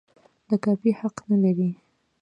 [0.49, 1.69] د کاپي حق نه لري.